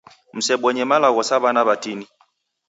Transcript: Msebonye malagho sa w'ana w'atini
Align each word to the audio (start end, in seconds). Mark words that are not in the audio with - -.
Msebonye 0.35 0.83
malagho 0.89 1.21
sa 1.27 1.35
w'ana 1.41 1.61
w'atini 1.67 2.05